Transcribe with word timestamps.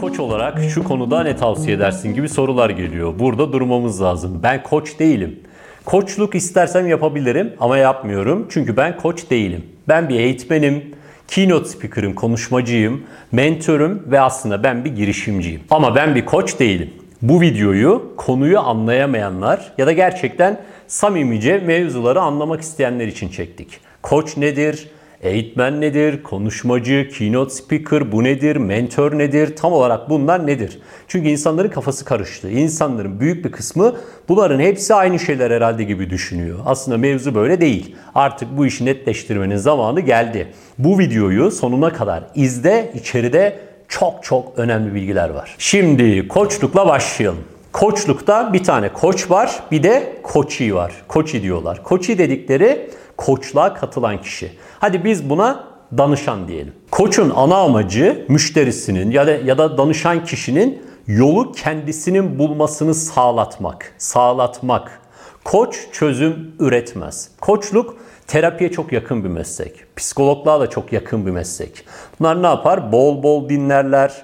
koç 0.00 0.20
olarak 0.20 0.60
şu 0.74 0.84
konuda 0.84 1.22
ne 1.22 1.36
tavsiye 1.36 1.76
edersin 1.76 2.14
gibi 2.14 2.28
sorular 2.28 2.70
geliyor. 2.70 3.14
Burada 3.18 3.52
durmamız 3.52 4.02
lazım. 4.02 4.40
Ben 4.42 4.62
koç 4.62 4.98
değilim. 4.98 5.40
Koçluk 5.84 6.34
istersem 6.34 6.86
yapabilirim 6.86 7.52
ama 7.60 7.78
yapmıyorum. 7.78 8.46
Çünkü 8.50 8.76
ben 8.76 8.96
koç 8.96 9.30
değilim. 9.30 9.66
Ben 9.88 10.08
bir 10.08 10.20
eğitmenim, 10.20 10.94
keynote 11.28 11.68
speaker'ım, 11.68 12.14
konuşmacıyım, 12.14 13.02
mentörüm 13.32 14.02
ve 14.06 14.20
aslında 14.20 14.62
ben 14.62 14.84
bir 14.84 14.96
girişimciyim. 14.96 15.60
Ama 15.70 15.94
ben 15.94 16.14
bir 16.14 16.26
koç 16.26 16.58
değilim. 16.58 16.90
Bu 17.22 17.40
videoyu 17.40 18.12
konuyu 18.16 18.58
anlayamayanlar 18.58 19.72
ya 19.78 19.86
da 19.86 19.92
gerçekten 19.92 20.60
samimice 20.86 21.58
mevzuları 21.58 22.20
anlamak 22.20 22.60
isteyenler 22.60 23.06
için 23.06 23.28
çektik. 23.28 23.80
Koç 24.02 24.36
nedir? 24.36 24.88
Eğitmen 25.22 25.80
nedir? 25.80 26.22
Konuşmacı, 26.22 27.08
keynote 27.18 27.54
speaker 27.54 28.12
bu 28.12 28.24
nedir? 28.24 28.56
Mentor 28.56 29.18
nedir? 29.18 29.56
Tam 29.56 29.72
olarak 29.72 30.10
bunlar 30.10 30.46
nedir? 30.46 30.78
Çünkü 31.08 31.28
insanların 31.28 31.68
kafası 31.68 32.04
karıştı. 32.04 32.50
İnsanların 32.50 33.20
büyük 33.20 33.44
bir 33.44 33.52
kısmı 33.52 33.96
bunların 34.28 34.60
hepsi 34.60 34.94
aynı 34.94 35.18
şeyler 35.18 35.50
herhalde 35.50 35.84
gibi 35.84 36.10
düşünüyor. 36.10 36.58
Aslında 36.66 36.98
mevzu 36.98 37.34
böyle 37.34 37.60
değil. 37.60 37.96
Artık 38.14 38.56
bu 38.56 38.66
işi 38.66 38.84
netleştirmenin 38.84 39.56
zamanı 39.56 40.00
geldi. 40.00 40.48
Bu 40.78 40.98
videoyu 40.98 41.50
sonuna 41.50 41.92
kadar 41.92 42.24
izle. 42.34 42.92
İçeride 42.94 43.58
çok 43.88 44.24
çok 44.24 44.58
önemli 44.58 44.94
bilgiler 44.94 45.30
var. 45.30 45.54
Şimdi 45.58 46.28
koçlukla 46.28 46.86
başlayalım. 46.86 47.44
Koçlukta 47.72 48.52
bir 48.52 48.64
tane 48.64 48.88
koç 48.92 49.30
var, 49.30 49.62
bir 49.70 49.82
de 49.82 50.12
koçi 50.22 50.74
var. 50.74 50.92
Koçi 51.08 51.42
diyorlar. 51.42 51.82
Koçi 51.82 52.18
dedikleri 52.18 52.90
koçluğa 53.18 53.74
katılan 53.74 54.22
kişi. 54.22 54.52
Hadi 54.78 55.04
biz 55.04 55.30
buna 55.30 55.64
danışan 55.98 56.48
diyelim. 56.48 56.72
Koçun 56.90 57.32
ana 57.36 57.56
amacı 57.56 58.24
müşterisinin 58.28 59.10
ya 59.10 59.26
da 59.26 59.30
ya 59.30 59.58
da 59.58 59.78
danışan 59.78 60.24
kişinin 60.24 60.82
yolu 61.06 61.52
kendisinin 61.52 62.38
bulmasını 62.38 62.94
sağlatmak. 62.94 63.94
Sağlatmak. 63.98 65.00
Koç 65.44 65.76
çözüm 65.92 66.54
üretmez. 66.58 67.30
Koçluk 67.40 67.96
terapiye 68.26 68.72
çok 68.72 68.92
yakın 68.92 69.24
bir 69.24 69.28
meslek. 69.28 69.96
Psikologluğa 69.96 70.60
da 70.60 70.70
çok 70.70 70.92
yakın 70.92 71.26
bir 71.26 71.30
meslek. 71.30 71.84
Bunlar 72.20 72.42
ne 72.42 72.46
yapar? 72.46 72.92
Bol 72.92 73.22
bol 73.22 73.48
dinlerler, 73.48 74.22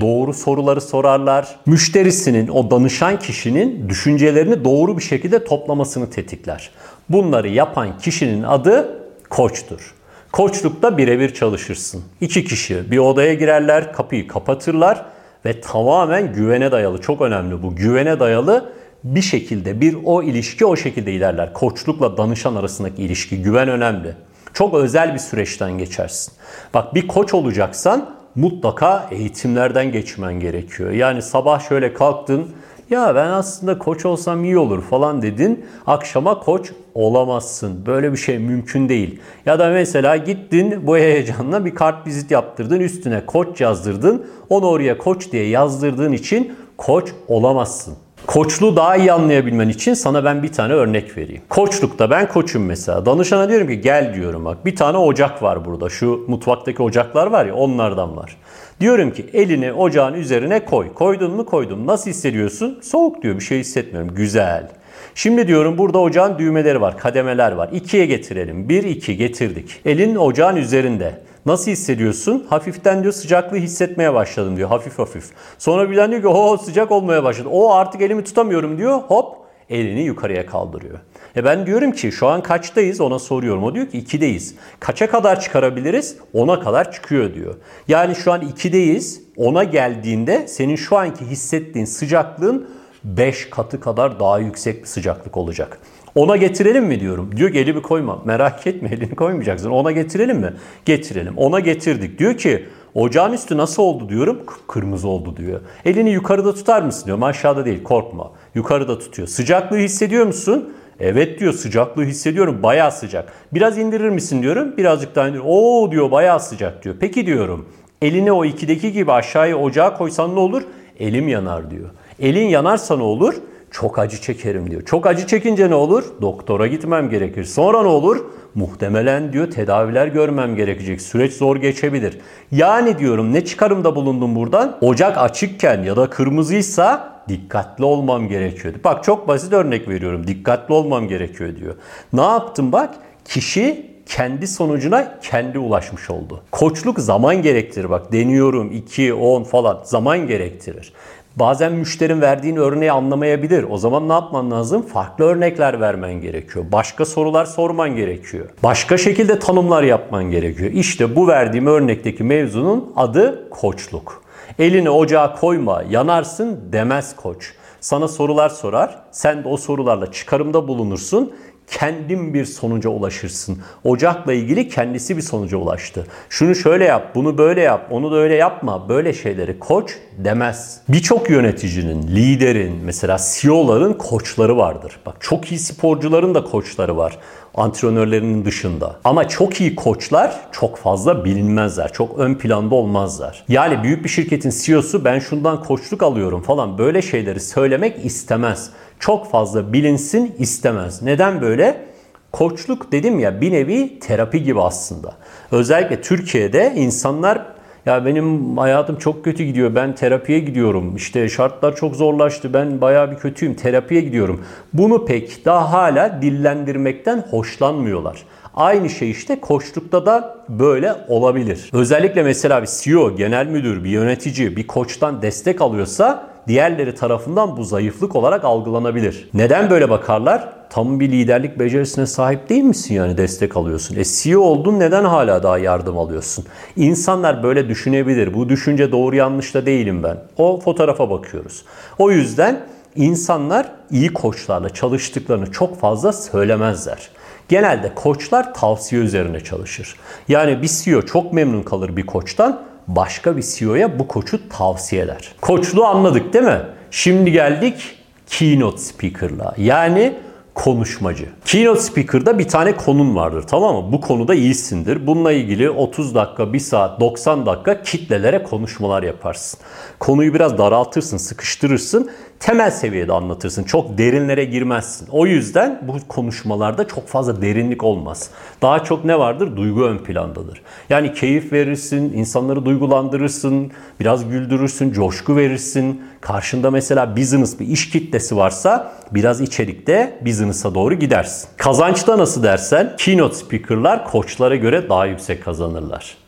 doğru 0.00 0.34
soruları 0.34 0.80
sorarlar. 0.80 1.56
Müşterisinin, 1.66 2.48
o 2.48 2.70
danışan 2.70 3.18
kişinin 3.18 3.88
düşüncelerini 3.88 4.64
doğru 4.64 4.98
bir 4.98 5.02
şekilde 5.02 5.44
toplamasını 5.44 6.10
tetikler. 6.10 6.70
Bunları 7.10 7.48
yapan 7.48 7.98
kişinin 7.98 8.42
adı 8.42 9.02
koçtur. 9.30 9.94
Koçlukta 10.32 10.98
birebir 10.98 11.34
çalışırsın. 11.34 12.04
İki 12.20 12.44
kişi 12.44 12.90
bir 12.90 12.98
odaya 12.98 13.34
girerler, 13.34 13.92
kapıyı 13.92 14.26
kapatırlar 14.28 15.04
ve 15.44 15.60
tamamen 15.60 16.32
güvene 16.32 16.72
dayalı, 16.72 17.00
çok 17.00 17.20
önemli 17.20 17.62
bu, 17.62 17.76
güvene 17.76 18.20
dayalı 18.20 18.72
bir 19.04 19.22
şekilde 19.22 19.80
bir 19.80 19.96
o 20.04 20.22
ilişki 20.22 20.66
o 20.66 20.76
şekilde 20.76 21.12
ilerler. 21.12 21.52
Koçlukla 21.52 22.16
danışan 22.16 22.54
arasındaki 22.54 23.02
ilişki, 23.02 23.42
güven 23.42 23.68
önemli. 23.68 24.14
Çok 24.54 24.74
özel 24.74 25.14
bir 25.14 25.18
süreçten 25.18 25.78
geçersin. 25.78 26.32
Bak 26.74 26.94
bir 26.94 27.08
koç 27.08 27.34
olacaksan 27.34 28.10
mutlaka 28.34 29.08
eğitimlerden 29.10 29.92
geçmen 29.92 30.40
gerekiyor. 30.40 30.90
Yani 30.90 31.22
sabah 31.22 31.68
şöyle 31.68 31.94
kalktın, 31.94 32.50
ya 32.90 33.14
ben 33.14 33.30
aslında 33.30 33.78
koç 33.78 34.06
olsam 34.06 34.44
iyi 34.44 34.58
olur 34.58 34.82
falan 34.82 35.22
dedin. 35.22 35.64
Akşama 35.86 36.40
koç 36.40 36.72
olamazsın. 36.94 37.86
Böyle 37.86 38.12
bir 38.12 38.16
şey 38.16 38.38
mümkün 38.38 38.88
değil. 38.88 39.20
Ya 39.46 39.58
da 39.58 39.68
mesela 39.68 40.16
gittin 40.16 40.86
bu 40.86 40.96
heyecanla 40.96 41.64
bir 41.64 41.74
kart 41.74 42.06
vizit 42.06 42.30
yaptırdın. 42.30 42.80
Üstüne 42.80 43.26
koç 43.26 43.60
yazdırdın. 43.60 44.26
Onu 44.48 44.66
oraya 44.66 44.98
koç 44.98 45.32
diye 45.32 45.48
yazdırdığın 45.48 46.12
için 46.12 46.56
koç 46.76 47.12
olamazsın. 47.28 47.94
Koçluğu 48.26 48.76
daha 48.76 48.96
iyi 48.96 49.12
anlayabilmen 49.12 49.68
için 49.68 49.94
sana 49.94 50.24
ben 50.24 50.42
bir 50.42 50.52
tane 50.52 50.72
örnek 50.72 51.16
vereyim. 51.16 51.42
Koçlukta 51.48 52.10
ben 52.10 52.28
koçum 52.28 52.64
mesela. 52.64 53.06
Danışana 53.06 53.48
diyorum 53.48 53.68
ki 53.68 53.80
gel 53.80 54.14
diyorum 54.14 54.44
bak 54.44 54.64
bir 54.64 54.76
tane 54.76 54.98
ocak 54.98 55.42
var 55.42 55.64
burada. 55.64 55.88
Şu 55.88 56.24
mutfaktaki 56.28 56.82
ocaklar 56.82 57.26
var 57.26 57.46
ya 57.46 57.54
onlardan 57.54 58.16
var. 58.16 58.36
Diyorum 58.80 59.10
ki 59.10 59.26
elini 59.32 59.72
ocağın 59.72 60.14
üzerine 60.14 60.64
koy. 60.64 60.94
Koydun 60.94 61.30
mu 61.30 61.46
koydum. 61.46 61.86
Nasıl 61.86 62.10
hissediyorsun? 62.10 62.78
Soğuk 62.82 63.22
diyor 63.22 63.34
bir 63.34 63.44
şey 63.44 63.58
hissetmiyorum. 63.58 64.14
Güzel. 64.14 64.68
Şimdi 65.14 65.48
diyorum 65.48 65.78
burada 65.78 65.98
ocağın 65.98 66.38
düğmeleri 66.38 66.80
var, 66.80 66.98
kademeler 66.98 67.52
var. 67.52 67.68
İkiye 67.72 68.06
getirelim. 68.06 68.68
Bir, 68.68 68.82
iki 68.82 69.16
getirdik. 69.16 69.80
Elin 69.84 70.16
ocağın 70.16 70.56
üzerinde. 70.56 71.20
Nasıl 71.46 71.70
hissediyorsun? 71.70 72.46
Hafiften 72.50 73.02
diyor 73.02 73.12
sıcaklığı 73.12 73.56
hissetmeye 73.56 74.14
başladım 74.14 74.56
diyor. 74.56 74.68
Hafif 74.68 74.98
hafif. 74.98 75.24
Sonra 75.58 75.90
birden 75.90 76.10
diyor 76.10 76.22
ki 76.22 76.28
o 76.28 76.56
sıcak 76.56 76.90
olmaya 76.90 77.24
başladı. 77.24 77.48
O 77.52 77.72
artık 77.72 78.02
elimi 78.02 78.24
tutamıyorum 78.24 78.78
diyor. 78.78 78.98
Hop 78.98 79.36
elini 79.70 80.02
yukarıya 80.02 80.46
kaldırıyor. 80.46 80.98
E 81.36 81.44
ben 81.44 81.66
diyorum 81.66 81.92
ki 81.92 82.12
şu 82.12 82.26
an 82.26 82.42
kaçtayız 82.42 83.00
ona 83.00 83.18
soruyorum. 83.18 83.64
O 83.64 83.74
diyor 83.74 83.86
ki 83.86 84.02
2'deyiz. 84.02 84.54
Kaça 84.80 85.10
kadar 85.10 85.40
çıkarabiliriz? 85.40 86.16
10'a 86.34 86.60
kadar 86.60 86.92
çıkıyor 86.92 87.34
diyor. 87.34 87.54
Yani 87.88 88.14
şu 88.14 88.32
an 88.32 88.42
2'deyiz. 88.42 89.20
10'a 89.36 89.64
geldiğinde 89.64 90.48
senin 90.48 90.76
şu 90.76 90.96
anki 90.96 91.26
hissettiğin 91.26 91.86
sıcaklığın 91.86 92.68
5 93.04 93.50
katı 93.50 93.80
kadar 93.80 94.20
daha 94.20 94.38
yüksek 94.38 94.82
bir 94.82 94.86
sıcaklık 94.86 95.36
olacak. 95.36 95.78
Ona 96.14 96.36
getirelim 96.36 96.84
mi 96.84 97.00
diyorum. 97.00 97.36
Diyor 97.36 97.52
ki 97.52 97.58
elimi 97.58 97.82
koyma. 97.82 98.22
Merak 98.24 98.66
etme 98.66 98.88
elini 98.88 99.14
koymayacaksın. 99.14 99.70
Ona 99.70 99.92
getirelim 99.92 100.38
mi? 100.38 100.52
Getirelim. 100.84 101.36
Ona 101.36 101.60
getirdik. 101.60 102.18
Diyor 102.18 102.36
ki 102.36 102.64
ocağın 102.94 103.32
üstü 103.32 103.56
nasıl 103.56 103.82
oldu 103.82 104.08
diyorum. 104.08 104.40
Kırmızı 104.68 105.08
oldu 105.08 105.36
diyor. 105.36 105.60
Elini 105.84 106.10
yukarıda 106.10 106.54
tutar 106.54 106.82
mısın 106.82 107.06
diyorum. 107.06 107.22
Aşağıda 107.22 107.64
değil 107.64 107.82
korkma. 107.82 108.30
Yukarıda 108.54 108.98
tutuyor. 108.98 109.28
Sıcaklığı 109.28 109.78
hissediyor 109.78 110.26
musun? 110.26 110.72
Evet 111.00 111.40
diyor 111.40 111.52
sıcaklığı 111.52 112.04
hissediyorum 112.04 112.62
bayağı 112.62 112.92
sıcak. 112.92 113.32
Biraz 113.54 113.78
indirir 113.78 114.08
misin 114.08 114.42
diyorum. 114.42 114.76
Birazcık 114.76 115.14
daha 115.14 115.28
indir. 115.28 115.40
Oo 115.44 115.90
diyor 115.92 116.10
bayağı 116.10 116.40
sıcak 116.40 116.84
diyor. 116.84 116.94
Peki 117.00 117.26
diyorum 117.26 117.66
elini 118.02 118.32
o 118.32 118.44
ikideki 118.44 118.92
gibi 118.92 119.12
aşağıya 119.12 119.56
ocağa 119.56 119.94
koysan 119.94 120.34
ne 120.34 120.38
olur? 120.38 120.62
Elim 121.00 121.28
yanar 121.28 121.70
diyor. 121.70 121.88
Elin 122.20 122.48
yanarsa 122.48 122.96
ne 122.96 123.02
olur? 123.02 123.34
Çok 123.70 123.98
acı 123.98 124.20
çekerim 124.20 124.70
diyor. 124.70 124.82
Çok 124.82 125.06
acı 125.06 125.26
çekince 125.26 125.70
ne 125.70 125.74
olur? 125.74 126.04
Doktora 126.22 126.66
gitmem 126.66 127.10
gerekir. 127.10 127.44
Sonra 127.44 127.82
ne 127.82 127.88
olur? 127.88 128.24
Muhtemelen 128.54 129.32
diyor 129.32 129.50
tedaviler 129.50 130.06
görmem 130.06 130.56
gerekecek. 130.56 131.00
Süreç 131.00 131.32
zor 131.32 131.56
geçebilir. 131.56 132.18
Yani 132.52 132.98
diyorum 132.98 133.32
ne 133.32 133.44
çıkarımda 133.44 133.96
bulundum 133.96 134.36
buradan? 134.36 134.78
Ocak 134.80 135.18
açıkken 135.18 135.82
ya 135.82 135.96
da 135.96 136.10
kırmızıysa 136.10 137.12
dikkatli 137.28 137.84
olmam 137.84 138.28
gerekiyordu. 138.28 138.78
Bak 138.84 139.04
çok 139.04 139.28
basit 139.28 139.52
örnek 139.52 139.88
veriyorum. 139.88 140.26
Dikkatli 140.26 140.74
olmam 140.74 141.08
gerekiyor 141.08 141.56
diyor. 141.56 141.74
Ne 142.12 142.22
yaptım 142.22 142.72
bak? 142.72 142.94
Kişi 143.24 143.90
kendi 144.06 144.46
sonucuna 144.46 145.18
kendi 145.22 145.58
ulaşmış 145.58 146.10
oldu. 146.10 146.42
Koçluk 146.50 147.00
zaman 147.00 147.42
gerektirir 147.42 147.90
bak 147.90 148.12
deniyorum 148.12 148.72
2, 148.72 149.14
10 149.14 149.44
falan 149.44 149.80
zaman 149.84 150.26
gerektirir. 150.26 150.92
Bazen 151.36 151.72
müşterin 151.72 152.20
verdiğin 152.20 152.56
örneği 152.56 152.92
anlamayabilir. 152.92 153.66
O 153.70 153.78
zaman 153.78 154.08
ne 154.08 154.12
yapman 154.12 154.50
lazım? 154.50 154.82
Farklı 154.82 155.24
örnekler 155.24 155.80
vermen 155.80 156.12
gerekiyor. 156.12 156.64
Başka 156.72 157.04
sorular 157.04 157.44
sorman 157.44 157.96
gerekiyor. 157.96 158.46
Başka 158.62 158.98
şekilde 158.98 159.38
tanımlar 159.38 159.82
yapman 159.82 160.24
gerekiyor. 160.24 160.70
İşte 160.70 161.16
bu 161.16 161.28
verdiğim 161.28 161.66
örnekteki 161.66 162.24
mevzunun 162.24 162.92
adı 162.96 163.50
koçluk. 163.50 164.22
Elini 164.58 164.90
ocağa 164.90 165.34
koyma, 165.34 165.82
yanarsın 165.90 166.60
demez 166.72 167.16
koç. 167.16 167.54
Sana 167.80 168.08
sorular 168.08 168.48
sorar, 168.48 168.98
sen 169.10 169.44
de 169.44 169.48
o 169.48 169.56
sorularla 169.56 170.12
çıkarımda 170.12 170.68
bulunursun 170.68 171.32
kendin 171.70 172.34
bir 172.34 172.44
sonuca 172.44 172.90
ulaşırsın. 172.90 173.58
Ocakla 173.84 174.32
ilgili 174.32 174.68
kendisi 174.68 175.16
bir 175.16 175.22
sonuca 175.22 175.56
ulaştı. 175.56 176.06
Şunu 176.28 176.54
şöyle 176.54 176.84
yap, 176.84 177.14
bunu 177.14 177.38
böyle 177.38 177.60
yap, 177.60 177.86
onu 177.90 178.12
da 178.12 178.16
öyle 178.16 178.34
yapma. 178.34 178.88
Böyle 178.88 179.12
şeyleri 179.12 179.58
koç 179.58 179.90
demez. 180.18 180.80
Birçok 180.88 181.30
yöneticinin, 181.30 182.02
liderin, 182.02 182.72
mesela 182.84 183.18
CEO'ların 183.32 183.92
koçları 183.92 184.56
vardır. 184.56 185.00
Bak 185.06 185.16
çok 185.20 185.52
iyi 185.52 185.58
sporcuların 185.58 186.34
da 186.34 186.44
koçları 186.44 186.96
var 186.96 187.18
antrenörlerinin 187.54 188.44
dışında. 188.44 188.96
Ama 189.04 189.28
çok 189.28 189.60
iyi 189.60 189.74
koçlar 189.74 190.40
çok 190.52 190.76
fazla 190.76 191.24
bilinmezler. 191.24 191.92
Çok 191.92 192.18
ön 192.18 192.34
planda 192.34 192.74
olmazlar. 192.74 193.44
Yani 193.48 193.82
büyük 193.82 194.04
bir 194.04 194.08
şirketin 194.08 194.52
CEO'su 194.62 195.04
ben 195.04 195.18
şundan 195.18 195.62
koçluk 195.62 196.02
alıyorum 196.02 196.42
falan 196.42 196.78
böyle 196.78 197.02
şeyleri 197.02 197.40
söylemek 197.40 198.04
istemez 198.04 198.70
çok 199.00 199.30
fazla 199.30 199.72
bilinsin 199.72 200.34
istemez. 200.38 201.02
Neden 201.02 201.40
böyle? 201.40 201.90
Koçluk 202.32 202.92
dedim 202.92 203.18
ya 203.18 203.40
bir 203.40 203.52
nevi 203.52 203.98
terapi 203.98 204.42
gibi 204.42 204.60
aslında. 204.60 205.12
Özellikle 205.52 206.00
Türkiye'de 206.00 206.72
insanlar 206.76 207.46
ya 207.86 208.06
benim 208.06 208.58
hayatım 208.58 208.96
çok 208.96 209.24
kötü 209.24 209.44
gidiyor. 209.44 209.74
Ben 209.74 209.94
terapiye 209.94 210.38
gidiyorum. 210.38 210.96
İşte 210.96 211.28
şartlar 211.28 211.76
çok 211.76 211.96
zorlaştı. 211.96 212.54
Ben 212.54 212.80
bayağı 212.80 213.10
bir 213.10 213.16
kötüyüm. 213.16 213.54
Terapiye 213.54 214.00
gidiyorum. 214.00 214.44
Bunu 214.72 215.04
pek 215.04 215.44
daha 215.44 215.72
hala 215.72 216.22
dillendirmekten 216.22 217.24
hoşlanmıyorlar. 217.30 218.24
Aynı 218.54 218.90
şey 218.90 219.10
işte 219.10 219.40
koçlukta 219.40 220.06
da 220.06 220.36
böyle 220.48 220.94
olabilir. 221.08 221.70
Özellikle 221.72 222.22
mesela 222.22 222.62
bir 222.62 222.68
CEO, 222.80 223.16
genel 223.16 223.46
müdür, 223.46 223.84
bir 223.84 223.90
yönetici 223.90 224.56
bir 224.56 224.66
koçtan 224.66 225.22
destek 225.22 225.60
alıyorsa 225.60 226.29
diğerleri 226.48 226.94
tarafından 226.94 227.56
bu 227.56 227.64
zayıflık 227.64 228.16
olarak 228.16 228.44
algılanabilir. 228.44 229.28
Neden 229.34 229.70
böyle 229.70 229.90
bakarlar? 229.90 230.48
Tam 230.70 231.00
bir 231.00 231.12
liderlik 231.12 231.58
becerisine 231.58 232.06
sahip 232.06 232.48
değil 232.48 232.62
misin 232.62 232.94
yani 232.94 233.16
destek 233.16 233.56
alıyorsun? 233.56 233.96
E 233.96 234.04
CEO 234.04 234.40
oldun 234.40 234.80
neden 234.80 235.04
hala 235.04 235.42
daha 235.42 235.58
yardım 235.58 235.98
alıyorsun? 235.98 236.44
İnsanlar 236.76 237.42
böyle 237.42 237.68
düşünebilir. 237.68 238.34
Bu 238.34 238.48
düşünce 238.48 238.92
doğru 238.92 239.16
yanlış 239.16 239.54
da 239.54 239.66
değilim 239.66 240.02
ben. 240.02 240.16
O 240.38 240.60
fotoğrafa 240.60 241.10
bakıyoruz. 241.10 241.64
O 241.98 242.10
yüzden 242.10 242.60
insanlar 242.96 243.72
iyi 243.90 244.12
koçlarla 244.12 244.68
çalıştıklarını 244.68 245.52
çok 245.52 245.80
fazla 245.80 246.12
söylemezler. 246.12 247.10
Genelde 247.48 247.94
koçlar 247.94 248.54
tavsiye 248.54 249.02
üzerine 249.02 249.40
çalışır. 249.40 249.96
Yani 250.28 250.62
bir 250.62 250.68
CEO 250.68 251.02
çok 251.02 251.32
memnun 251.32 251.62
kalır 251.62 251.96
bir 251.96 252.06
koçtan, 252.06 252.60
başka 252.88 253.36
bir 253.36 253.42
CEO'ya 253.42 253.98
bu 253.98 254.08
koçu 254.08 254.48
tavsiye 254.48 255.02
eder. 255.02 255.32
Koçluğu 255.40 255.84
anladık 255.84 256.32
değil 256.32 256.44
mi? 256.44 256.60
Şimdi 256.90 257.32
geldik 257.32 257.96
keynote 258.26 258.78
speaker'la. 258.78 259.54
Yani 259.58 260.14
konuşmacı. 260.54 261.28
Keynote 261.44 261.80
speaker'da 261.80 262.38
bir 262.38 262.48
tane 262.48 262.76
konun 262.76 263.16
vardır 263.16 263.42
tamam 263.42 263.76
mı? 263.76 263.92
Bu 263.92 264.00
konuda 264.00 264.34
iyisindir. 264.34 265.06
Bununla 265.06 265.32
ilgili 265.32 265.70
30 265.70 266.14
dakika, 266.14 266.52
1 266.52 266.58
saat, 266.58 267.00
90 267.00 267.46
dakika 267.46 267.82
kitlelere 267.82 268.42
konuşmalar 268.42 269.02
yaparsın. 269.02 269.60
Konuyu 269.98 270.34
biraz 270.34 270.58
daraltırsın, 270.58 271.16
sıkıştırırsın. 271.16 272.10
Temel 272.40 272.70
seviyede 272.70 273.12
anlatırsın. 273.12 273.64
Çok 273.64 273.98
derinlere 273.98 274.44
girmezsin. 274.44 275.08
O 275.10 275.26
yüzden 275.26 275.82
bu 275.82 276.08
konuşmalarda 276.08 276.88
çok 276.88 277.08
fazla 277.08 277.42
derinlik 277.42 277.84
olmaz. 277.84 278.30
Daha 278.62 278.84
çok 278.84 279.04
ne 279.04 279.18
vardır? 279.18 279.56
Duygu 279.56 279.84
ön 279.84 279.98
plandadır. 279.98 280.62
Yani 280.88 281.14
keyif 281.14 281.52
verirsin, 281.52 282.12
insanları 282.12 282.64
duygulandırırsın, 282.64 283.72
biraz 284.00 284.28
güldürürsün, 284.28 284.92
coşku 284.92 285.36
verirsin. 285.36 286.02
Karşında 286.20 286.70
mesela 286.70 287.16
business 287.16 287.60
bir 287.60 287.66
iş 287.66 287.90
kitlesi 287.90 288.36
varsa 288.36 288.92
biraz 289.10 289.40
içerikte 289.40 290.18
business'a 290.24 290.74
doğru 290.74 290.94
gidersin. 290.94 291.48
Kazançta 291.56 292.18
nasıl 292.18 292.42
dersen 292.42 292.94
keynote 292.98 293.34
speaker'lar 293.34 294.04
koçlara 294.04 294.56
göre 294.56 294.88
daha 294.88 295.06
yüksek 295.06 295.44
kazanırlar. 295.44 296.19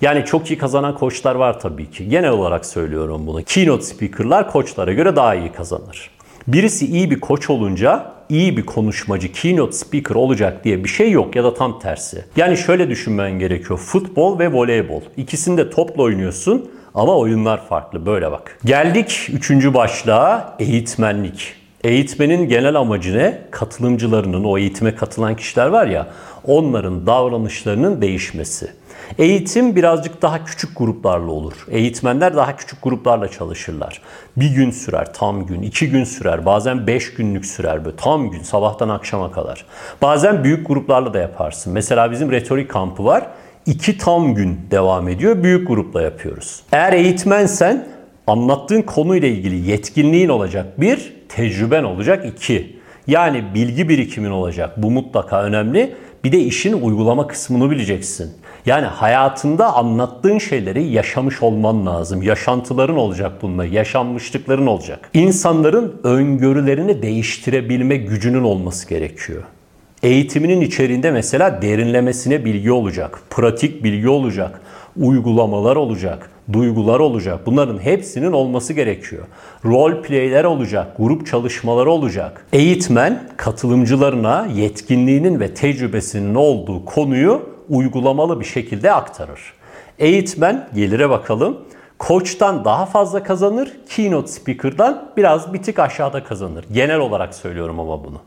Yani 0.00 0.24
çok 0.24 0.50
iyi 0.50 0.58
kazanan 0.58 0.94
koçlar 0.94 1.34
var 1.34 1.60
tabii 1.60 1.90
ki. 1.90 2.08
Genel 2.08 2.30
olarak 2.30 2.66
söylüyorum 2.66 3.26
bunu. 3.26 3.42
Keynote 3.44 3.84
speaker'lar 3.84 4.50
koçlara 4.50 4.92
göre 4.92 5.16
daha 5.16 5.34
iyi 5.34 5.52
kazanır. 5.52 6.10
Birisi 6.48 6.86
iyi 6.86 7.10
bir 7.10 7.20
koç 7.20 7.50
olunca 7.50 8.14
iyi 8.28 8.56
bir 8.56 8.66
konuşmacı, 8.66 9.32
keynote 9.32 9.72
speaker 9.72 10.14
olacak 10.14 10.64
diye 10.64 10.84
bir 10.84 10.88
şey 10.88 11.10
yok 11.10 11.36
ya 11.36 11.44
da 11.44 11.54
tam 11.54 11.78
tersi. 11.78 12.24
Yani 12.36 12.56
şöyle 12.56 12.90
düşünmen 12.90 13.38
gerekiyor. 13.38 13.78
Futbol 13.78 14.38
ve 14.38 14.52
voleybol. 14.52 15.00
İkisinde 15.16 15.70
topla 15.70 16.02
oynuyorsun 16.02 16.70
ama 16.94 17.18
oyunlar 17.18 17.66
farklı. 17.68 18.06
Böyle 18.06 18.30
bak. 18.30 18.58
Geldik 18.64 19.28
üçüncü 19.32 19.74
başlığa 19.74 20.56
eğitmenlik. 20.58 21.54
Eğitmenin 21.84 22.48
genel 22.48 22.74
amacı 22.74 23.18
ne? 23.18 23.38
Katılımcılarının, 23.50 24.44
o 24.44 24.58
eğitime 24.58 24.94
katılan 24.94 25.36
kişiler 25.36 25.66
var 25.66 25.86
ya, 25.86 26.06
onların 26.44 27.06
davranışlarının 27.06 28.02
değişmesi. 28.02 28.72
Eğitim 29.18 29.76
birazcık 29.76 30.22
daha 30.22 30.44
küçük 30.44 30.78
gruplarla 30.78 31.30
olur. 31.30 31.66
Eğitmenler 31.70 32.36
daha 32.36 32.56
küçük 32.56 32.82
gruplarla 32.82 33.28
çalışırlar. 33.28 34.00
Bir 34.36 34.50
gün 34.50 34.70
sürer, 34.70 35.14
tam 35.14 35.46
gün, 35.46 35.62
iki 35.62 35.90
gün 35.90 36.04
sürer, 36.04 36.46
bazen 36.46 36.86
beş 36.86 37.14
günlük 37.14 37.46
sürer 37.46 37.84
böyle 37.84 37.96
tam 37.96 38.30
gün, 38.30 38.42
sabahtan 38.42 38.88
akşama 38.88 39.32
kadar. 39.32 39.64
Bazen 40.02 40.44
büyük 40.44 40.66
gruplarla 40.66 41.14
da 41.14 41.18
yaparsın. 41.18 41.72
Mesela 41.72 42.10
bizim 42.10 42.30
retorik 42.30 42.70
kampı 42.70 43.04
var. 43.04 43.26
İki 43.66 43.98
tam 43.98 44.34
gün 44.34 44.60
devam 44.70 45.08
ediyor. 45.08 45.42
Büyük 45.42 45.68
grupla 45.68 46.02
yapıyoruz. 46.02 46.62
Eğer 46.72 46.92
eğitmensen 46.92 47.88
anlattığın 48.26 48.82
konuyla 48.82 49.28
ilgili 49.28 49.70
yetkinliğin 49.70 50.28
olacak. 50.28 50.80
Bir, 50.80 51.14
tecrüben 51.28 51.84
olacak. 51.84 52.26
iki, 52.26 52.76
yani 53.06 53.44
bilgi 53.54 53.88
birikimin 53.88 54.30
olacak. 54.30 54.82
Bu 54.82 54.90
mutlaka 54.90 55.42
önemli. 55.42 55.96
Bir 56.24 56.32
de 56.32 56.38
işin 56.38 56.72
uygulama 56.72 57.26
kısmını 57.26 57.70
bileceksin. 57.70 58.32
Yani 58.66 58.86
hayatında 58.86 59.74
anlattığın 59.74 60.38
şeyleri 60.38 60.84
yaşamış 60.84 61.42
olman 61.42 61.86
lazım. 61.86 62.22
Yaşantıların 62.22 62.96
olacak 62.96 63.32
bununla, 63.42 63.64
yaşanmışlıkların 63.64 64.66
olacak. 64.66 65.10
İnsanların 65.14 66.00
öngörülerini 66.04 67.02
değiştirebilme 67.02 67.96
gücünün 67.96 68.42
olması 68.42 68.88
gerekiyor. 68.88 69.42
Eğitiminin 70.02 70.60
içeriğinde 70.60 71.10
mesela 71.10 71.62
derinlemesine 71.62 72.44
bilgi 72.44 72.72
olacak, 72.72 73.18
pratik 73.30 73.84
bilgi 73.84 74.08
olacak, 74.08 74.60
uygulamalar 74.96 75.76
olacak, 75.76 76.30
duygular 76.52 77.00
olacak. 77.00 77.40
Bunların 77.46 77.78
hepsinin 77.78 78.32
olması 78.32 78.72
gerekiyor. 78.72 79.24
Role 79.64 80.02
play'ler 80.02 80.44
olacak, 80.44 80.96
grup 80.98 81.26
çalışmaları 81.26 81.90
olacak. 81.90 82.46
Eğitmen 82.52 83.28
katılımcılarına 83.36 84.48
yetkinliğinin 84.54 85.40
ve 85.40 85.54
tecrübesinin 85.54 86.34
olduğu 86.34 86.84
konuyu 86.84 87.53
uygulamalı 87.68 88.40
bir 88.40 88.44
şekilde 88.44 88.92
aktarır. 88.92 89.54
Eğitmen 89.98 90.68
gelire 90.74 91.10
bakalım. 91.10 91.58
Koçtan 91.98 92.64
daha 92.64 92.86
fazla 92.86 93.22
kazanır, 93.22 93.72
keynote 93.88 94.28
speaker'dan 94.28 95.12
biraz 95.16 95.54
bir 95.54 95.62
tık 95.62 95.78
aşağıda 95.78 96.24
kazanır. 96.24 96.64
Genel 96.72 96.98
olarak 96.98 97.34
söylüyorum 97.34 97.80
ama 97.80 98.04
bunu. 98.04 98.20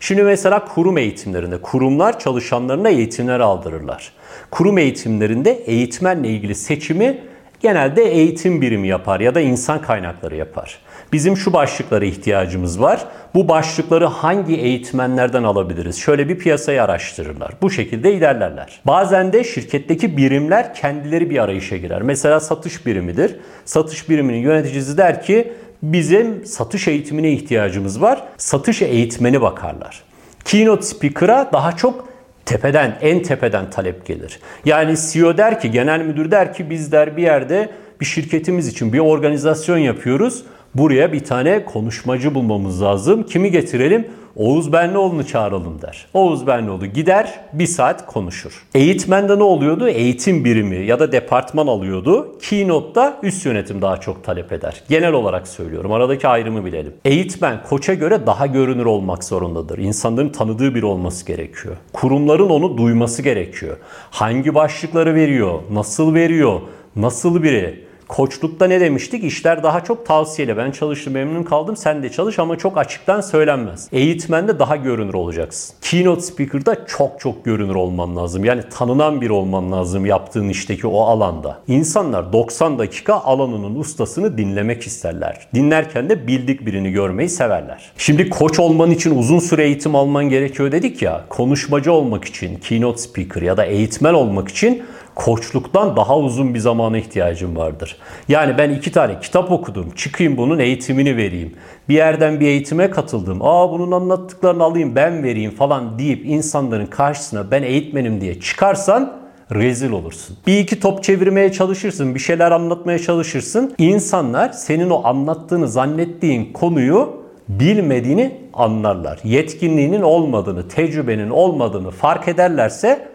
Şimdi 0.00 0.22
mesela 0.22 0.64
kurum 0.64 0.98
eğitimlerinde 0.98 1.62
kurumlar 1.62 2.18
çalışanlarına 2.18 2.88
eğitimler 2.88 3.40
aldırırlar. 3.40 4.12
Kurum 4.50 4.78
eğitimlerinde 4.78 5.50
eğitmenle 5.52 6.28
ilgili 6.28 6.54
seçimi 6.54 7.20
genelde 7.62 8.02
eğitim 8.02 8.60
birimi 8.60 8.88
yapar 8.88 9.20
ya 9.20 9.34
da 9.34 9.40
insan 9.40 9.82
kaynakları 9.82 10.36
yapar. 10.36 10.78
Bizim 11.12 11.36
şu 11.36 11.52
başlıklara 11.52 12.04
ihtiyacımız 12.04 12.80
var. 12.80 13.04
Bu 13.34 13.48
başlıkları 13.48 14.06
hangi 14.06 14.56
eğitmenlerden 14.56 15.42
alabiliriz? 15.42 15.96
Şöyle 15.96 16.28
bir 16.28 16.38
piyasayı 16.38 16.82
araştırırlar. 16.82 17.52
Bu 17.62 17.70
şekilde 17.70 18.12
ilerlerler. 18.12 18.80
Bazen 18.86 19.32
de 19.32 19.44
şirketteki 19.44 20.16
birimler 20.16 20.74
kendileri 20.74 21.30
bir 21.30 21.38
arayışa 21.38 21.76
girer. 21.76 22.02
Mesela 22.02 22.40
satış 22.40 22.86
birimidir. 22.86 23.36
Satış 23.64 24.08
biriminin 24.08 24.38
yöneticisi 24.38 24.96
der 24.96 25.22
ki 25.22 25.52
bizim 25.82 26.46
satış 26.46 26.88
eğitimine 26.88 27.30
ihtiyacımız 27.32 28.02
var. 28.02 28.22
Satış 28.36 28.82
eğitmeni 28.82 29.40
bakarlar. 29.40 30.02
Keynote 30.44 30.82
speaker'a 30.82 31.50
daha 31.52 31.76
çok 31.76 32.11
tepeden, 32.44 32.94
en 33.00 33.22
tepeden 33.22 33.70
talep 33.70 34.06
gelir. 34.06 34.38
Yani 34.64 34.94
CEO 34.96 35.36
der 35.36 35.60
ki, 35.60 35.70
genel 35.70 36.00
müdür 36.00 36.30
der 36.30 36.54
ki 36.54 36.70
biz 36.70 36.92
der 36.92 37.16
bir 37.16 37.22
yerde 37.22 37.70
bir 38.00 38.06
şirketimiz 38.06 38.68
için 38.68 38.92
bir 38.92 38.98
organizasyon 38.98 39.78
yapıyoruz. 39.78 40.44
Buraya 40.74 41.12
bir 41.12 41.24
tane 41.24 41.64
konuşmacı 41.64 42.34
bulmamız 42.34 42.82
lazım. 42.82 43.22
Kimi 43.22 43.50
getirelim? 43.50 44.06
Oğuz 44.36 44.72
Benlioğlu'nu 44.72 45.26
çağıralım 45.26 45.82
der. 45.82 46.06
Oğuz 46.14 46.46
Benlioğlu 46.46 46.86
gider 46.86 47.40
bir 47.52 47.66
saat 47.66 48.06
konuşur. 48.06 48.66
Eğitmende 48.74 49.38
ne 49.38 49.42
oluyordu? 49.42 49.88
Eğitim 49.88 50.44
birimi 50.44 50.86
ya 50.86 51.00
da 51.00 51.12
departman 51.12 51.66
alıyordu. 51.66 52.38
Keynote'da 52.42 53.18
üst 53.22 53.46
yönetim 53.46 53.82
daha 53.82 53.96
çok 53.96 54.24
talep 54.24 54.52
eder. 54.52 54.82
Genel 54.88 55.12
olarak 55.12 55.48
söylüyorum. 55.48 55.92
Aradaki 55.92 56.28
ayrımı 56.28 56.64
bilelim. 56.64 56.94
Eğitmen 57.04 57.62
koça 57.68 57.94
göre 57.94 58.26
daha 58.26 58.46
görünür 58.46 58.84
olmak 58.84 59.24
zorundadır. 59.24 59.78
İnsanların 59.78 60.28
tanıdığı 60.28 60.74
biri 60.74 60.86
olması 60.86 61.26
gerekiyor. 61.26 61.76
Kurumların 61.92 62.50
onu 62.50 62.78
duyması 62.78 63.22
gerekiyor. 63.22 63.76
Hangi 64.10 64.54
başlıkları 64.54 65.14
veriyor? 65.14 65.58
Nasıl 65.70 66.14
veriyor? 66.14 66.60
Nasıl 66.96 67.42
biri? 67.42 67.91
Koçlukta 68.12 68.66
ne 68.66 68.80
demiştik? 68.80 69.24
İşler 69.24 69.62
daha 69.62 69.84
çok 69.84 70.06
tavsiyeli. 70.06 70.56
Ben 70.56 70.70
çalıştım 70.70 71.12
memnun 71.12 71.42
kaldım 71.42 71.76
sen 71.76 72.02
de 72.02 72.08
çalış 72.08 72.38
ama 72.38 72.58
çok 72.58 72.78
açıktan 72.78 73.20
söylenmez. 73.20 73.88
Eğitmende 73.92 74.58
daha 74.58 74.76
görünür 74.76 75.14
olacaksın. 75.14 75.76
Keynote 75.82 76.20
speaker'da 76.20 76.86
çok 76.86 77.20
çok 77.20 77.44
görünür 77.44 77.74
olman 77.74 78.16
lazım. 78.16 78.44
Yani 78.44 78.62
tanınan 78.70 79.20
bir 79.20 79.30
olman 79.30 79.72
lazım 79.72 80.06
yaptığın 80.06 80.48
işteki 80.48 80.86
o 80.86 81.00
alanda. 81.00 81.58
İnsanlar 81.68 82.32
90 82.32 82.78
dakika 82.78 83.14
alanının 83.14 83.74
ustasını 83.74 84.38
dinlemek 84.38 84.82
isterler. 84.82 85.48
Dinlerken 85.54 86.08
de 86.08 86.26
bildik 86.26 86.66
birini 86.66 86.92
görmeyi 86.92 87.28
severler. 87.28 87.92
Şimdi 87.98 88.30
koç 88.30 88.58
olman 88.58 88.90
için 88.90 89.18
uzun 89.18 89.38
süre 89.38 89.64
eğitim 89.64 89.94
alman 89.94 90.28
gerekiyor 90.28 90.72
dedik 90.72 91.02
ya. 91.02 91.24
Konuşmacı 91.28 91.92
olmak 91.92 92.24
için, 92.24 92.56
keynote 92.56 92.98
speaker 92.98 93.42
ya 93.42 93.56
da 93.56 93.64
eğitmen 93.64 94.14
olmak 94.14 94.48
için 94.48 94.82
koçluktan 95.14 95.96
daha 95.96 96.18
uzun 96.18 96.54
bir 96.54 96.58
zamana 96.58 96.98
ihtiyacım 96.98 97.56
vardır. 97.56 97.96
Yani 98.28 98.58
ben 98.58 98.70
iki 98.70 98.92
tane 98.92 99.20
kitap 99.20 99.52
okudum. 99.52 99.90
Çıkayım 99.96 100.36
bunun 100.36 100.58
eğitimini 100.58 101.16
vereyim. 101.16 101.54
Bir 101.88 101.94
yerden 101.94 102.40
bir 102.40 102.46
eğitime 102.46 102.90
katıldım. 102.90 103.38
Aa 103.42 103.70
bunun 103.70 103.92
anlattıklarını 103.92 104.62
alayım 104.62 104.96
ben 104.96 105.22
vereyim 105.22 105.50
falan 105.50 105.98
deyip 105.98 106.26
insanların 106.26 106.86
karşısına 106.86 107.50
ben 107.50 107.62
eğitmenim 107.62 108.20
diye 108.20 108.40
çıkarsan 108.40 109.22
rezil 109.54 109.90
olursun. 109.90 110.36
Bir 110.46 110.58
iki 110.58 110.80
top 110.80 111.02
çevirmeye 111.02 111.52
çalışırsın, 111.52 112.14
bir 112.14 112.20
şeyler 112.20 112.50
anlatmaya 112.50 112.98
çalışırsın. 112.98 113.74
İnsanlar 113.78 114.52
senin 114.52 114.90
o 114.90 115.04
anlattığını 115.04 115.68
zannettiğin 115.68 116.52
konuyu 116.52 117.22
bilmediğini 117.48 118.40
anlarlar. 118.54 119.20
Yetkinliğinin 119.24 120.02
olmadığını, 120.02 120.68
tecrübenin 120.68 121.30
olmadığını 121.30 121.90
fark 121.90 122.28
ederlerse 122.28 123.08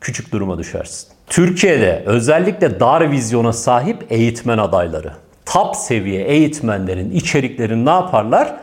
küçük 0.00 0.32
duruma 0.32 0.58
düşersin. 0.58 1.17
Türkiye'de 1.28 2.02
özellikle 2.06 2.80
dar 2.80 3.10
vizyona 3.10 3.52
sahip 3.52 4.06
eğitmen 4.10 4.58
adayları, 4.58 5.12
top 5.46 5.76
seviye 5.76 6.24
eğitmenlerin 6.24 7.10
içeriklerini 7.10 7.84
ne 7.84 7.90
yaparlar? 7.90 8.56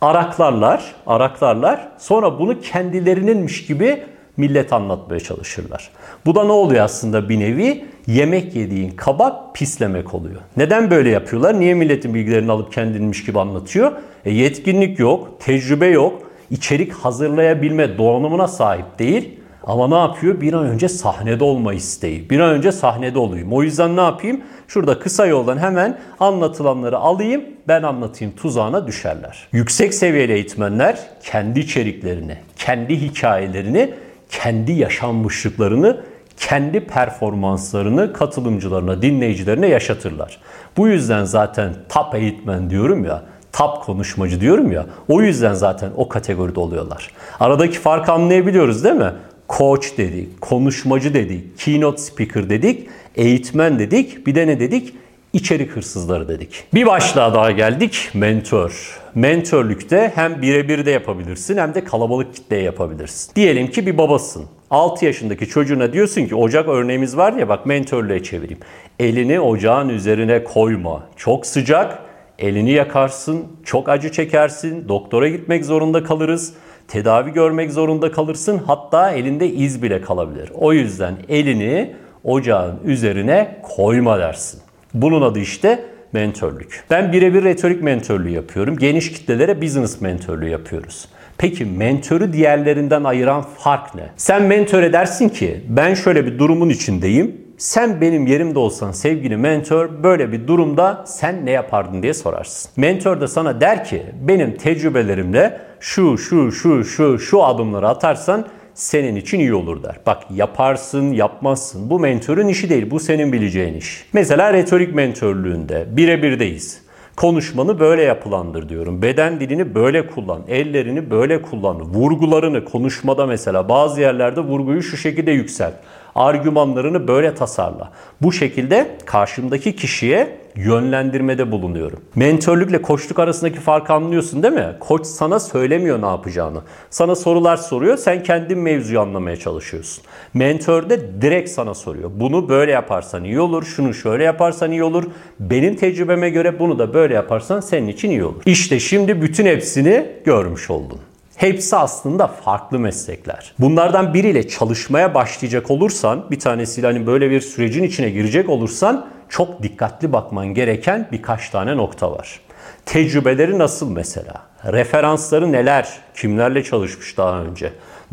Araklarlar, 0.00 0.94
araklarlar. 1.06 1.88
Sonra 1.98 2.38
bunu 2.38 2.60
kendilerininmiş 2.60 3.66
gibi 3.66 4.02
millet 4.36 4.72
anlatmaya 4.72 5.20
çalışırlar. 5.20 5.90
Bu 6.26 6.34
da 6.34 6.44
ne 6.44 6.52
oluyor 6.52 6.84
aslında 6.84 7.28
bir 7.28 7.40
nevi? 7.40 7.84
Yemek 8.06 8.56
yediğin 8.56 8.90
kaba 8.90 9.52
pislemek 9.54 10.14
oluyor. 10.14 10.40
Neden 10.56 10.90
böyle 10.90 11.10
yapıyorlar? 11.10 11.60
Niye 11.60 11.74
milletin 11.74 12.14
bilgilerini 12.14 12.52
alıp 12.52 12.72
kendinmiş 12.72 13.24
gibi 13.24 13.40
anlatıyor? 13.40 13.92
E, 14.24 14.30
yetkinlik 14.30 14.98
yok, 14.98 15.40
tecrübe 15.40 15.86
yok, 15.86 16.22
içerik 16.50 16.92
hazırlayabilme 16.92 17.98
donanımına 17.98 18.48
sahip 18.48 18.98
değil. 18.98 19.39
Ama 19.64 19.88
ne 19.88 19.94
yapıyor? 19.94 20.40
Bir 20.40 20.52
an 20.52 20.66
önce 20.66 20.88
sahnede 20.88 21.44
olma 21.44 21.74
isteği. 21.74 22.30
Bir 22.30 22.40
an 22.40 22.50
önce 22.50 22.72
sahnede 22.72 23.18
olayım. 23.18 23.52
O 23.52 23.62
yüzden 23.62 23.96
ne 23.96 24.00
yapayım? 24.00 24.40
Şurada 24.68 24.98
kısa 24.98 25.26
yoldan 25.26 25.58
hemen 25.58 25.98
anlatılanları 26.20 26.98
alayım, 26.98 27.44
ben 27.68 27.82
anlatayım 27.82 28.34
tuzağına 28.36 28.86
düşerler. 28.86 29.48
Yüksek 29.52 29.94
seviyeli 29.94 30.32
eğitmenler 30.32 30.98
kendi 31.22 31.60
içeriklerini, 31.60 32.36
kendi 32.56 33.00
hikayelerini, 33.00 33.94
kendi 34.28 34.72
yaşanmışlıklarını, 34.72 36.00
kendi 36.36 36.86
performanslarını 36.86 38.12
katılımcılarına, 38.12 39.02
dinleyicilerine 39.02 39.66
yaşatırlar. 39.66 40.38
Bu 40.76 40.88
yüzden 40.88 41.24
zaten 41.24 41.74
top 41.88 42.14
eğitmen 42.14 42.70
diyorum 42.70 43.04
ya, 43.04 43.22
top 43.52 43.84
konuşmacı 43.84 44.40
diyorum 44.40 44.72
ya. 44.72 44.86
O 45.08 45.22
yüzden 45.22 45.54
zaten 45.54 45.90
o 45.96 46.08
kategoride 46.08 46.60
oluyorlar. 46.60 47.10
Aradaki 47.40 47.78
farkı 47.78 48.12
anlayabiliyoruz 48.12 48.84
değil 48.84 48.94
mi? 48.94 49.12
Coach 49.58 49.98
dedik, 49.98 50.40
konuşmacı 50.40 51.14
dedik, 51.14 51.58
keynote 51.58 52.02
speaker 52.02 52.50
dedik, 52.50 52.88
eğitmen 53.16 53.78
dedik, 53.78 54.26
bir 54.26 54.34
de 54.34 54.46
ne 54.46 54.60
dedik? 54.60 54.94
İçerik 55.32 55.70
hırsızları 55.70 56.28
dedik. 56.28 56.64
Bir 56.74 56.86
başlığa 56.86 57.34
daha 57.34 57.50
geldik. 57.50 58.08
Mentor. 58.14 59.00
Mentörlükte 59.14 60.12
hem 60.14 60.42
birebir 60.42 60.86
de 60.86 60.90
yapabilirsin 60.90 61.56
hem 61.56 61.74
de 61.74 61.84
kalabalık 61.84 62.34
kitleye 62.34 62.62
yapabilirsin. 62.62 63.34
Diyelim 63.36 63.66
ki 63.66 63.86
bir 63.86 63.98
babasın. 63.98 64.46
6 64.70 65.04
yaşındaki 65.04 65.48
çocuğuna 65.48 65.92
diyorsun 65.92 66.26
ki 66.26 66.34
ocak 66.34 66.68
örneğimiz 66.68 67.16
var 67.16 67.32
ya 67.32 67.48
bak 67.48 67.66
mentörlüğe 67.66 68.22
çevireyim. 68.22 68.58
Elini 68.98 69.40
ocağın 69.40 69.88
üzerine 69.88 70.44
koyma. 70.44 71.08
Çok 71.16 71.46
sıcak. 71.46 71.98
Elini 72.38 72.72
yakarsın. 72.72 73.44
Çok 73.64 73.88
acı 73.88 74.12
çekersin. 74.12 74.88
Doktora 74.88 75.28
gitmek 75.28 75.64
zorunda 75.64 76.02
kalırız 76.04 76.54
tedavi 76.90 77.32
görmek 77.32 77.72
zorunda 77.72 78.12
kalırsın. 78.12 78.60
Hatta 78.66 79.10
elinde 79.10 79.48
iz 79.48 79.82
bile 79.82 80.00
kalabilir. 80.00 80.50
O 80.54 80.72
yüzden 80.72 81.14
elini 81.28 81.94
ocağın 82.24 82.78
üzerine 82.84 83.60
koyma 83.62 84.18
dersin. 84.18 84.60
Bunun 84.94 85.22
adı 85.22 85.38
işte 85.38 85.84
mentörlük. 86.12 86.84
Ben 86.90 87.12
birebir 87.12 87.44
retorik 87.44 87.82
mentörlüğü 87.82 88.30
yapıyorum. 88.30 88.76
Geniş 88.76 89.12
kitlelere 89.12 89.62
business 89.62 90.00
mentörlüğü 90.00 90.48
yapıyoruz. 90.48 91.08
Peki 91.38 91.64
mentörü 91.64 92.32
diğerlerinden 92.32 93.04
ayıran 93.04 93.42
fark 93.58 93.94
ne? 93.94 94.02
Sen 94.16 94.42
mentor 94.42 94.82
edersin 94.82 95.28
ki 95.28 95.60
ben 95.68 95.94
şöyle 95.94 96.26
bir 96.26 96.38
durumun 96.38 96.68
içindeyim. 96.68 97.36
Sen 97.60 98.00
benim 98.00 98.26
yerimde 98.26 98.58
olsan 98.58 98.92
sevgili 98.92 99.36
mentor 99.36 100.02
böyle 100.02 100.32
bir 100.32 100.46
durumda 100.46 101.04
sen 101.06 101.46
ne 101.46 101.50
yapardın 101.50 102.02
diye 102.02 102.14
sorarsın. 102.14 102.70
Mentor 102.76 103.20
da 103.20 103.28
sana 103.28 103.60
der 103.60 103.84
ki 103.84 104.02
benim 104.20 104.56
tecrübelerimle 104.56 105.60
şu 105.80 106.18
şu 106.18 106.52
şu 106.52 106.84
şu 106.84 107.18
şu 107.18 107.44
adımları 107.44 107.88
atarsan 107.88 108.48
senin 108.74 109.16
için 109.16 109.38
iyi 109.38 109.54
olur 109.54 109.82
der. 109.82 109.96
Bak 110.06 110.22
yaparsın, 110.30 111.12
yapmazsın. 111.12 111.90
Bu 111.90 112.00
mentörün 112.00 112.48
işi 112.48 112.70
değil. 112.70 112.90
Bu 112.90 113.00
senin 113.00 113.32
bileceğin 113.32 113.74
iş. 113.74 114.06
Mesela 114.12 114.52
retorik 114.52 114.94
mentörlüğünde 114.94 115.86
birebirdeyiz. 115.90 116.82
Konuşmanı 117.16 117.80
böyle 117.80 118.02
yapılandır 118.02 118.68
diyorum. 118.68 119.02
Beden 119.02 119.40
dilini 119.40 119.74
böyle 119.74 120.06
kullan. 120.06 120.42
Ellerini 120.48 121.10
böyle 121.10 121.42
kullan. 121.42 121.80
Vurgularını 121.80 122.64
konuşmada 122.64 123.26
mesela 123.26 123.68
bazı 123.68 124.00
yerlerde 124.00 124.40
vurguyu 124.40 124.82
şu 124.82 124.96
şekilde 124.96 125.30
yükselt 125.30 125.74
argümanlarını 126.14 127.08
böyle 127.08 127.34
tasarla. 127.34 127.90
Bu 128.22 128.32
şekilde 128.32 128.96
karşımdaki 129.06 129.76
kişiye 129.76 130.40
yönlendirmede 130.56 131.52
bulunuyorum. 131.52 132.00
Mentörlükle 132.14 132.82
koçluk 132.82 133.18
arasındaki 133.18 133.60
farkı 133.60 133.92
anlıyorsun 133.92 134.42
değil 134.42 134.54
mi? 134.54 134.76
Koç 134.80 135.06
sana 135.06 135.40
söylemiyor 135.40 136.02
ne 136.02 136.06
yapacağını. 136.06 136.58
Sana 136.90 137.14
sorular 137.14 137.56
soruyor, 137.56 137.96
sen 137.96 138.22
kendin 138.22 138.58
mevzuyu 138.58 139.00
anlamaya 139.00 139.36
çalışıyorsun. 139.36 140.04
Mentör 140.34 140.90
de 140.90 141.22
direkt 141.22 141.50
sana 141.50 141.74
soruyor. 141.74 142.10
Bunu 142.14 142.48
böyle 142.48 142.72
yaparsan 142.72 143.24
iyi 143.24 143.40
olur, 143.40 143.62
şunu 143.62 143.94
şöyle 143.94 144.24
yaparsan 144.24 144.72
iyi 144.72 144.84
olur. 144.84 145.04
Benim 145.40 145.76
tecrübeme 145.76 146.30
göre 146.30 146.58
bunu 146.58 146.78
da 146.78 146.94
böyle 146.94 147.14
yaparsan 147.14 147.60
senin 147.60 147.88
için 147.88 148.10
iyi 148.10 148.24
olur. 148.24 148.42
İşte 148.46 148.80
şimdi 148.80 149.22
bütün 149.22 149.46
hepsini 149.46 150.06
görmüş 150.24 150.70
oldun. 150.70 150.98
Hepsi 151.40 151.76
aslında 151.76 152.26
farklı 152.26 152.78
meslekler. 152.78 153.52
Bunlardan 153.58 154.14
biriyle 154.14 154.48
çalışmaya 154.48 155.14
başlayacak 155.14 155.70
olursan, 155.70 156.30
bir 156.30 156.38
tanesiyle 156.38 156.86
hani 156.86 157.06
böyle 157.06 157.30
bir 157.30 157.40
sürecin 157.40 157.82
içine 157.82 158.10
girecek 158.10 158.48
olursan 158.48 159.06
çok 159.28 159.62
dikkatli 159.62 160.12
bakman 160.12 160.46
gereken 160.46 161.08
birkaç 161.12 161.50
tane 161.50 161.76
nokta 161.76 162.12
var. 162.12 162.40
Tecrübeleri 162.86 163.58
nasıl 163.58 163.90
mesela? 163.90 164.34
Referansları 164.64 165.52
neler? 165.52 165.88
Kimlerle 166.14 166.64
çalışmış 166.64 167.18
daha 167.18 167.42
önce? 167.42 167.72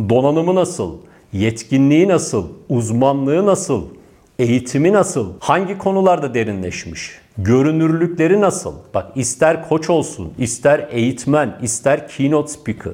Donanımı 0.10 0.56
nasıl? 0.56 0.98
Yetkinliği 1.34 2.08
nasıl? 2.08 2.48
Uzmanlığı 2.70 3.46
nasıl? 3.46 3.86
Eğitimi 4.40 4.94
nasıl? 4.94 5.34
Hangi 5.40 5.78
konularda 5.78 6.34
derinleşmiş? 6.34 7.20
Görünürlükleri 7.38 8.42
nasıl? 8.42 8.74
Bak 8.94 9.12
ister 9.16 9.70
koç 9.70 9.90
olsun, 9.90 10.34
ister 10.38 10.88
eğitmen, 10.92 11.60
ister 11.62 12.08
keynote 12.08 12.52
speaker, 12.52 12.94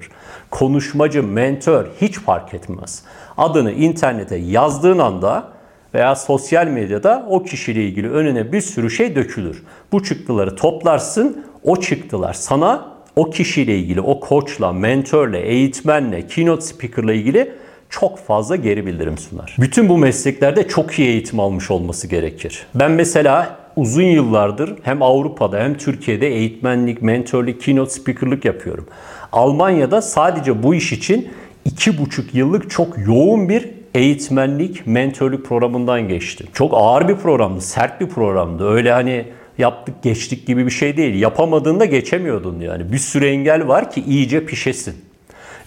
konuşmacı, 0.52 1.24
mentor 1.24 1.86
hiç 2.02 2.20
fark 2.20 2.54
etmez. 2.54 3.04
Adını 3.38 3.72
internete 3.72 4.36
yazdığın 4.36 5.00
anda 5.00 5.48
veya 5.94 6.16
sosyal 6.16 6.68
medyada 6.68 7.26
o 7.30 7.44
kişiyle 7.44 7.84
ilgili 7.84 8.10
önüne 8.10 8.52
bir 8.52 8.62
sürü 8.62 8.90
şey 8.90 9.16
dökülür. 9.16 9.64
Bu 9.92 10.04
çıktıları 10.04 10.56
toplarsın, 10.56 11.46
o 11.64 11.76
çıktılar 11.76 12.34
sana 12.34 12.94
o 13.16 13.30
kişiyle 13.30 13.78
ilgili, 13.78 14.02
o 14.02 14.20
koçla, 14.20 14.74
mentorla, 14.74 15.38
eğitmenle, 15.38 16.28
keynote 16.28 16.66
speakerla 16.66 17.14
ilgili 17.14 17.52
çok 17.90 18.20
fazla 18.20 18.56
geri 18.56 18.86
bildirim 18.86 19.18
sunar. 19.18 19.56
Bütün 19.60 19.90
bu 19.90 19.98
mesleklerde 19.98 20.68
çok 20.68 21.00
iyi 21.00 21.08
eğitim 21.08 21.40
almış 21.40 21.72
olması 21.72 22.08
gerekir. 22.08 22.66
Ben 22.76 22.92
mesela 22.92 23.63
uzun 23.76 24.04
yıllardır 24.04 24.74
hem 24.84 25.02
Avrupa'da 25.02 25.60
hem 25.60 25.78
Türkiye'de 25.78 26.28
eğitmenlik, 26.28 27.02
mentorluk, 27.02 27.62
keynote 27.62 27.92
speakerlık 27.92 28.46
yapıyorum. 28.46 28.88
Almanya'da 29.32 30.02
sadece 30.02 30.64
bu 30.64 30.76
iş 30.76 30.94
için 30.94 31.30
iki 31.66 31.98
buçuk 31.98 32.36
yıllık 32.36 32.70
çok 32.70 32.98
yoğun 33.08 33.50
bir 33.50 33.70
eğitmenlik, 33.94 34.88
mentorluk 34.88 35.46
programından 35.46 36.08
geçtim. 36.08 36.48
Çok 36.54 36.74
ağır 36.74 37.08
bir 37.08 37.16
programdı, 37.16 37.62
sert 37.62 38.02
bir 38.02 38.10
programdı. 38.10 38.70
Öyle 38.70 38.92
hani 38.92 39.26
yaptık 39.58 40.04
geçtik 40.04 40.48
gibi 40.48 40.66
bir 40.66 40.72
şey 40.72 40.98
değil. 40.98 41.22
Yapamadığında 41.22 41.86
geçemiyordun 41.86 42.60
yani. 42.60 42.92
Bir 42.92 42.98
sürü 42.98 43.26
engel 43.26 43.68
var 43.68 43.92
ki 43.92 44.04
iyice 44.08 44.46
pişesin. 44.46 44.96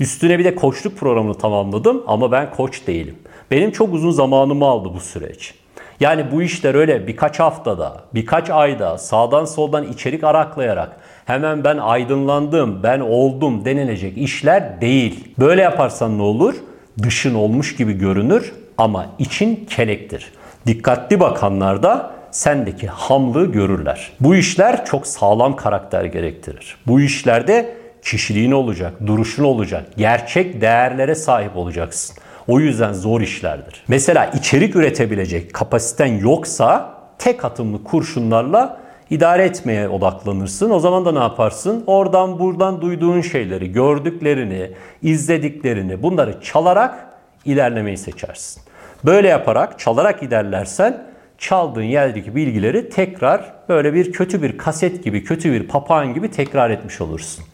Üstüne 0.01 0.39
bir 0.39 0.45
de 0.45 0.55
koçluk 0.55 0.99
programını 0.99 1.35
tamamladım 1.35 2.03
ama 2.07 2.33
ben 2.33 2.51
koç 2.51 2.87
değilim. 2.87 3.15
Benim 3.51 3.71
çok 3.71 3.95
uzun 3.95 4.11
zamanımı 4.11 4.65
aldı 4.65 4.91
bu 4.95 5.01
süreç. 5.01 5.55
Yani 6.01 6.27
bu 6.33 6.43
işler 6.43 6.75
öyle 6.75 7.07
birkaç 7.07 7.41
haftada, 7.41 7.97
birkaç 8.15 8.51
ayda 8.51 8.99
sağdan 8.99 9.45
soldan 9.45 9.85
içerik 9.85 10.25
araklayarak 10.25 10.97
hemen 11.25 11.65
ben 11.65 11.77
aydınlandım, 11.77 12.83
ben 12.83 13.01
oldum 13.01 13.65
denilecek 13.65 14.19
işler 14.19 14.81
değil. 14.81 15.29
Böyle 15.39 15.63
yaparsan 15.63 16.19
ne 16.19 16.23
olur? 16.23 16.55
Dışın 17.03 17.35
olmuş 17.35 17.77
gibi 17.77 17.93
görünür 17.93 18.53
ama 18.79 19.07
için 19.19 19.67
kelektir. 19.71 20.33
Dikkatli 20.67 21.21
bakanlar 21.21 21.83
da 21.83 22.11
sendeki 22.31 22.87
hamlığı 22.89 23.53
görürler. 23.53 24.13
Bu 24.21 24.37
işler 24.37 24.85
çok 24.85 25.07
sağlam 25.07 25.57
karakter 25.57 26.05
gerektirir. 26.05 26.77
Bu 26.87 27.01
işlerde 27.01 27.77
kişiliğin 28.03 28.53
olacak, 28.53 28.93
duruşun 29.07 29.45
olacak, 29.45 29.85
gerçek 29.97 30.61
değerlere 30.61 31.15
sahip 31.15 31.57
olacaksın. 31.57 32.17
O 32.49 32.61
yüzden 32.61 32.93
zor 32.93 33.21
işlerdir. 33.21 33.85
Mesela 33.89 34.27
içerik 34.27 34.77
üretebilecek 34.77 35.55
kapasiten 35.55 36.19
yoksa 36.19 36.95
tek 37.19 37.45
atımlı 37.45 37.85
kurşunlarla 37.85 38.81
idare 39.11 39.45
etmeye 39.45 39.89
odaklanırsın. 39.89 40.71
O 40.71 40.79
zaman 40.81 41.05
da 41.05 41.13
ne 41.13 41.19
yaparsın? 41.19 41.85
Oradan 41.87 42.39
buradan 42.39 42.81
duyduğun 42.81 43.21
şeyleri, 43.21 43.73
gördüklerini, 43.73 44.71
izlediklerini 45.03 46.03
bunları 46.03 46.41
çalarak 46.41 47.07
ilerlemeyi 47.45 47.97
seçersin. 47.97 48.63
Böyle 49.05 49.29
yaparak, 49.29 49.79
çalarak 49.79 50.23
ilerlersen 50.23 51.07
çaldığın 51.39 51.83
yerdeki 51.83 52.37
bilgileri 52.37 52.91
tekrar 52.91 53.53
böyle 53.69 53.95
bir 53.95 54.13
kötü 54.13 54.43
bir 54.43 54.59
kaset 54.59 55.05
gibi, 55.05 55.25
kötü 55.25 55.53
bir 55.53 55.69
papağan 55.69 56.15
gibi 56.15 56.31
tekrar 56.31 56.71
etmiş 56.71 57.01
olursun. 57.01 57.45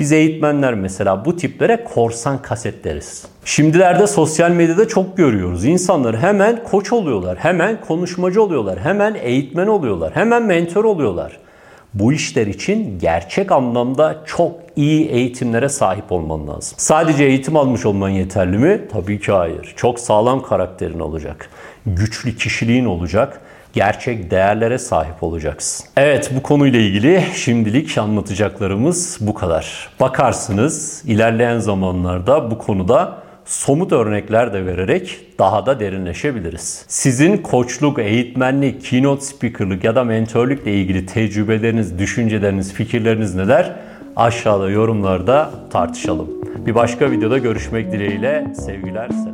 Biz 0.00 0.12
eğitmenler 0.12 0.74
mesela 0.74 1.24
bu 1.24 1.36
tiplere 1.36 1.84
korsan 1.84 2.42
kaset 2.42 2.84
deriz. 2.84 3.24
Şimdilerde 3.44 4.06
sosyal 4.06 4.50
medyada 4.50 4.88
çok 4.88 5.16
görüyoruz. 5.16 5.64
İnsanlar 5.64 6.16
hemen 6.16 6.64
koç 6.64 6.92
oluyorlar, 6.92 7.38
hemen 7.38 7.80
konuşmacı 7.80 8.42
oluyorlar, 8.42 8.78
hemen 8.78 9.16
eğitmen 9.22 9.66
oluyorlar, 9.66 10.16
hemen 10.16 10.42
mentor 10.42 10.84
oluyorlar. 10.84 11.38
Bu 11.94 12.12
işler 12.12 12.46
için 12.46 12.98
gerçek 12.98 13.52
anlamda 13.52 14.22
çok 14.26 14.52
iyi 14.76 15.08
eğitimlere 15.08 15.68
sahip 15.68 16.12
olman 16.12 16.48
lazım. 16.48 16.74
Sadece 16.76 17.24
eğitim 17.24 17.56
almış 17.56 17.86
olman 17.86 18.08
yeterli 18.08 18.58
mi? 18.58 18.80
Tabii 18.92 19.20
ki 19.20 19.32
hayır. 19.32 19.72
Çok 19.76 20.00
sağlam 20.00 20.42
karakterin 20.42 21.00
olacak. 21.00 21.50
Güçlü 21.86 22.36
kişiliğin 22.36 22.84
olacak 22.84 23.40
gerçek 23.72 24.30
değerlere 24.30 24.78
sahip 24.78 25.22
olacaksın. 25.22 25.86
Evet 25.96 26.30
bu 26.36 26.42
konuyla 26.42 26.80
ilgili 26.80 27.24
şimdilik 27.34 27.98
anlatacaklarımız 27.98 29.18
bu 29.20 29.34
kadar. 29.34 29.88
Bakarsınız 30.00 31.02
ilerleyen 31.06 31.58
zamanlarda 31.58 32.50
bu 32.50 32.58
konuda 32.58 33.18
somut 33.44 33.92
örnekler 33.92 34.52
de 34.52 34.66
vererek 34.66 35.20
daha 35.38 35.66
da 35.66 35.80
derinleşebiliriz. 35.80 36.84
Sizin 36.88 37.36
koçluk, 37.36 37.98
eğitmenlik, 37.98 38.84
keynote 38.84 39.24
speakerlık 39.24 39.84
ya 39.84 39.94
da 39.94 40.04
mentorlukla 40.04 40.70
ilgili 40.70 41.06
tecrübeleriniz, 41.06 41.98
düşünceleriniz, 41.98 42.74
fikirleriniz 42.74 43.34
neler? 43.34 43.72
Aşağıda 44.16 44.70
yorumlarda 44.70 45.50
tartışalım. 45.70 46.28
Bir 46.66 46.74
başka 46.74 47.10
videoda 47.10 47.38
görüşmek 47.38 47.92
dileğiyle 47.92 48.46
sevgiler, 48.54 49.08
selamlar. 49.08 49.29